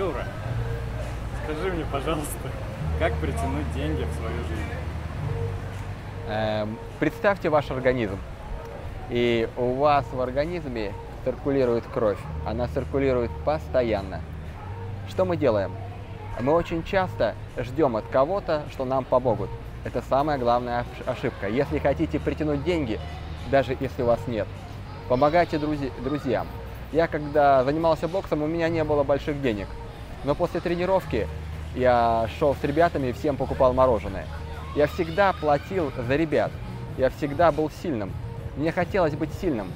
Юра, 0.00 0.24
скажи 1.44 1.70
мне, 1.72 1.84
пожалуйста, 1.92 2.48
как 2.98 3.12
притянуть 3.16 3.70
деньги 3.74 4.02
в 4.02 4.14
свою 4.14 4.36
жизнь? 4.48 4.72
Эм, 6.26 6.78
представьте 6.98 7.50
ваш 7.50 7.70
организм. 7.70 8.18
И 9.10 9.46
у 9.58 9.74
вас 9.74 10.06
в 10.10 10.18
организме 10.22 10.94
циркулирует 11.22 11.84
кровь. 11.92 12.16
Она 12.46 12.66
циркулирует 12.68 13.30
постоянно. 13.44 14.22
Что 15.10 15.26
мы 15.26 15.36
делаем? 15.36 15.70
Мы 16.40 16.54
очень 16.54 16.82
часто 16.82 17.34
ждем 17.58 17.94
от 17.94 18.06
кого-то, 18.06 18.62
что 18.70 18.86
нам 18.86 19.04
помогут. 19.04 19.50
Это 19.84 20.00
самая 20.00 20.38
главная 20.38 20.86
ошибка. 21.04 21.46
Если 21.46 21.78
хотите 21.78 22.18
притянуть 22.18 22.64
деньги, 22.64 22.98
даже 23.50 23.76
если 23.78 24.02
у 24.02 24.06
вас 24.06 24.20
нет, 24.26 24.48
помогайте 25.10 25.58
друзьям. 25.58 26.46
Я 26.90 27.06
когда 27.06 27.62
занимался 27.64 28.08
боксом, 28.08 28.42
у 28.42 28.46
меня 28.46 28.70
не 28.70 28.82
было 28.82 29.04
больших 29.04 29.42
денег. 29.42 29.66
Но 30.24 30.34
после 30.34 30.60
тренировки 30.60 31.26
я 31.74 32.28
шел 32.38 32.54
с 32.54 32.64
ребятами 32.64 33.08
и 33.08 33.12
всем 33.12 33.36
покупал 33.36 33.72
мороженое. 33.72 34.26
Я 34.76 34.86
всегда 34.86 35.32
платил 35.32 35.92
за 35.96 36.16
ребят. 36.16 36.50
Я 36.98 37.10
всегда 37.10 37.50
был 37.52 37.70
сильным. 37.82 38.12
Мне 38.56 38.72
хотелось 38.72 39.14
быть 39.14 39.32
сильным. 39.40 39.68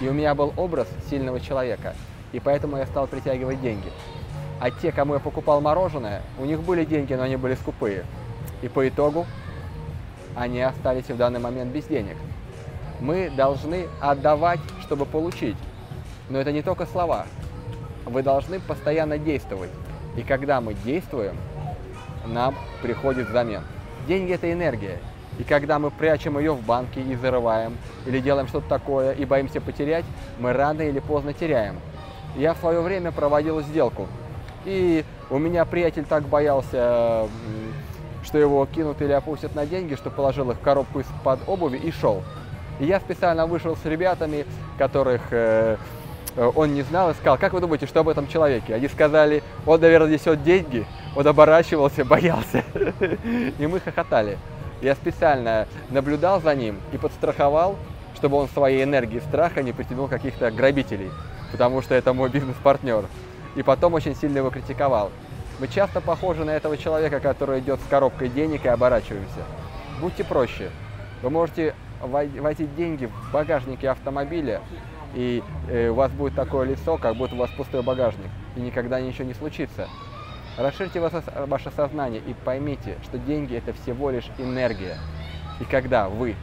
И 0.00 0.08
у 0.08 0.12
меня 0.12 0.34
был 0.34 0.52
образ 0.56 0.88
сильного 1.08 1.40
человека. 1.40 1.94
И 2.32 2.40
поэтому 2.40 2.76
я 2.76 2.86
стал 2.86 3.06
притягивать 3.06 3.60
деньги. 3.60 3.90
А 4.60 4.70
те, 4.70 4.92
кому 4.92 5.14
я 5.14 5.20
покупал 5.20 5.60
мороженое, 5.60 6.22
у 6.38 6.44
них 6.44 6.62
были 6.62 6.84
деньги, 6.84 7.14
но 7.14 7.22
они 7.22 7.36
были 7.36 7.54
скупые. 7.54 8.04
И 8.62 8.68
по 8.68 8.88
итогу 8.88 9.26
они 10.34 10.60
остались 10.60 11.08
в 11.08 11.16
данный 11.16 11.40
момент 11.40 11.72
без 11.72 11.84
денег. 11.84 12.16
Мы 13.00 13.30
должны 13.30 13.86
отдавать, 14.00 14.60
чтобы 14.82 15.06
получить. 15.06 15.56
Но 16.28 16.38
это 16.38 16.52
не 16.52 16.62
только 16.62 16.86
слова. 16.86 17.26
Вы 18.04 18.22
должны 18.22 18.60
постоянно 18.60 19.18
действовать. 19.18 19.70
И 20.16 20.22
когда 20.22 20.60
мы 20.60 20.74
действуем, 20.74 21.36
нам 22.26 22.54
приходит 22.82 23.28
взамен. 23.28 23.62
Деньги– 24.06 24.32
это 24.34 24.52
энергия. 24.52 24.98
И 25.38 25.42
когда 25.42 25.78
мы 25.78 25.90
прячем 25.90 26.38
ее 26.38 26.52
в 26.52 26.64
банке 26.64 27.00
и 27.00 27.16
зарываем, 27.16 27.76
или 28.06 28.20
делаем 28.20 28.46
что-то 28.46 28.68
такое 28.68 29.12
и 29.12 29.24
боимся 29.24 29.60
потерять, 29.60 30.04
мы 30.38 30.52
рано 30.52 30.82
или 30.82 31.00
поздно 31.00 31.32
теряем. 31.32 31.76
Я 32.36 32.54
в 32.54 32.58
свое 32.58 32.80
время 32.80 33.10
проводил 33.10 33.60
сделку. 33.62 34.06
И 34.64 35.04
у 35.30 35.38
меня 35.38 35.64
приятель 35.64 36.04
так 36.04 36.24
боялся, 36.24 37.28
что 38.22 38.38
его 38.38 38.64
кинут 38.66 39.02
или 39.02 39.12
опустят 39.12 39.54
на 39.54 39.66
деньги, 39.66 39.94
что 39.94 40.10
положил 40.10 40.50
их 40.50 40.58
в 40.58 40.60
коробку 40.60 41.00
из-под 41.00 41.40
обуви 41.48 41.78
и 41.78 41.90
шел. 41.90 42.22
И 42.80 42.86
я 42.86 43.00
специально 43.00 43.46
вышел 43.46 43.76
с 43.76 43.84
ребятами, 43.84 44.46
которых 44.78 45.20
э, 45.30 45.76
он 46.36 46.74
не 46.74 46.82
знал, 46.82 47.10
и 47.10 47.14
сказал, 47.14 47.38
как 47.38 47.52
вы 47.52 47.60
думаете, 47.60 47.86
что 47.86 48.00
об 48.00 48.08
этом 48.08 48.26
человеке? 48.26 48.74
Они 48.74 48.88
сказали, 48.88 49.42
он, 49.66 49.80
наверное, 49.80 50.10
несет 50.10 50.42
деньги, 50.42 50.86
он 51.14 51.26
оборачивался, 51.26 52.04
боялся. 52.04 52.64
И 53.58 53.66
мы 53.66 53.80
хохотали. 53.80 54.38
Я 54.80 54.94
специально 54.94 55.66
наблюдал 55.90 56.42
за 56.42 56.54
ним 56.54 56.78
и 56.92 56.98
подстраховал, 56.98 57.76
чтобы 58.16 58.36
он 58.36 58.48
своей 58.48 58.84
энергией 58.84 59.22
страха 59.22 59.62
не 59.62 59.72
притянул 59.72 60.08
каких-то 60.08 60.50
грабителей, 60.50 61.10
потому 61.52 61.80
что 61.80 61.94
это 61.94 62.12
мой 62.12 62.28
бизнес-партнер. 62.28 63.06
И 63.54 63.62
потом 63.62 63.94
очень 63.94 64.14
сильно 64.14 64.38
его 64.38 64.50
критиковал. 64.50 65.10
Мы 65.60 65.68
часто 65.68 66.00
похожи 66.00 66.44
на 66.44 66.50
этого 66.50 66.76
человека, 66.76 67.20
который 67.20 67.60
идет 67.60 67.80
с 67.80 67.88
коробкой 67.88 68.28
денег 68.28 68.64
и 68.64 68.68
оборачиваемся. 68.68 69.44
Будьте 70.00 70.24
проще. 70.24 70.70
Вы 71.22 71.30
можете 71.30 71.74
возить 72.02 72.74
деньги 72.74 73.06
в 73.06 73.32
багажнике 73.32 73.88
автомобиля, 73.88 74.60
и 75.14 75.42
э, 75.68 75.88
у 75.88 75.94
вас 75.94 76.10
будет 76.12 76.34
такое 76.34 76.66
лицо, 76.66 76.96
как 76.98 77.16
будто 77.16 77.34
у 77.34 77.38
вас 77.38 77.50
пустой 77.50 77.82
багажник, 77.82 78.30
и 78.56 78.60
никогда 78.60 79.00
ничего 79.00 79.24
не 79.24 79.34
случится. 79.34 79.88
Расширьте 80.56 81.00
ваше 81.00 81.70
сознание 81.72 82.20
и 82.24 82.32
поймите, 82.32 82.96
что 83.02 83.18
деньги 83.18 83.56
это 83.56 83.72
всего 83.72 84.10
лишь 84.10 84.30
энергия. 84.38 84.98
И 85.60 85.64
когда 85.64 86.08
вы 86.08 86.36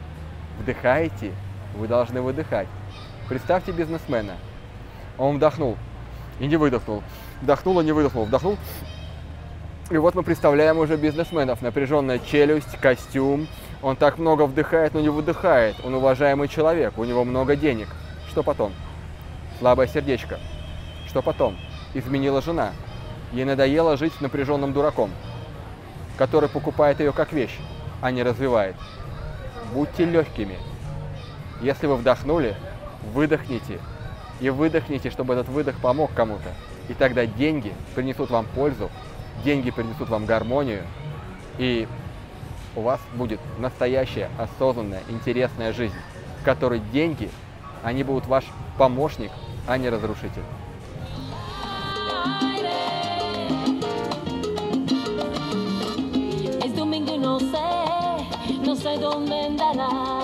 вдыхаете, 0.58 1.32
вы 1.74 1.88
должны 1.88 2.20
выдыхать. 2.20 2.68
Представьте 3.28 3.72
бизнесмена. 3.72 4.34
Он 5.16 5.36
вдохнул 5.36 5.78
и 6.40 6.46
не 6.46 6.56
выдохнул. 6.56 7.02
Вдохнул 7.40 7.80
и 7.80 7.84
не 7.84 7.92
выдохнул. 7.92 8.26
Вдохнул. 8.26 8.58
И 9.90 9.96
вот 9.96 10.14
мы 10.14 10.22
представляем 10.22 10.78
уже 10.78 10.96
бизнесменов. 10.96 11.62
Напряженная 11.62 12.18
челюсть, 12.18 12.78
костюм. 12.78 13.48
Он 13.80 13.96
так 13.96 14.18
много 14.18 14.46
вдыхает, 14.46 14.92
но 14.92 15.00
не 15.00 15.08
выдыхает. 15.08 15.76
Он 15.84 15.94
уважаемый 15.94 16.48
человек, 16.48 16.98
у 16.98 17.04
него 17.04 17.24
много 17.24 17.56
денег. 17.56 17.88
Что 18.32 18.42
потом? 18.42 18.72
Слабое 19.58 19.86
сердечко. 19.86 20.38
Что 21.06 21.20
потом? 21.20 21.54
Изменила 21.92 22.40
жена. 22.40 22.72
Ей 23.30 23.44
надоело 23.44 23.98
жить 23.98 24.14
с 24.14 24.22
напряженным 24.22 24.72
дураком, 24.72 25.10
который 26.16 26.48
покупает 26.48 27.00
ее 27.00 27.12
как 27.12 27.34
вещь, 27.34 27.58
а 28.00 28.10
не 28.10 28.22
развивает. 28.22 28.74
Будьте 29.74 30.06
легкими. 30.06 30.56
Если 31.60 31.86
вы 31.86 31.96
вдохнули, 31.96 32.56
выдохните. 33.12 33.80
И 34.40 34.48
выдохните, 34.48 35.10
чтобы 35.10 35.34
этот 35.34 35.48
выдох 35.48 35.76
помог 35.82 36.10
кому-то. 36.14 36.54
И 36.88 36.94
тогда 36.94 37.26
деньги 37.26 37.74
принесут 37.94 38.30
вам 38.30 38.46
пользу, 38.46 38.90
деньги 39.44 39.70
принесут 39.70 40.08
вам 40.08 40.24
гармонию, 40.24 40.84
и 41.58 41.86
у 42.76 42.80
вас 42.80 42.98
будет 43.12 43.40
настоящая, 43.58 44.30
осознанная, 44.38 45.02
интересная 45.10 45.74
жизнь, 45.74 45.94
в 46.40 46.44
которой 46.46 46.80
деньги, 46.94 47.28
они 47.82 48.02
будут 48.02 48.26
ваш 48.26 48.44
помощник, 48.78 49.30
а 49.66 49.78
не 49.78 49.88
разрушитель. 49.88 50.42
no 58.72 58.76
sé, 58.76 58.96
dónde 58.96 59.48
andará. 59.48 60.21